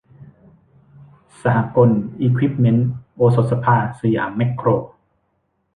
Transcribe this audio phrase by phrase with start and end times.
[1.41, 1.89] สหกล
[2.19, 4.67] อิควิปเมนท์ โอสถสภา สยามแม็คโคร